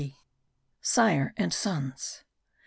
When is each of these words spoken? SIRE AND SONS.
SIRE 0.81 1.31
AND 1.37 1.53
SONS. 1.53 2.23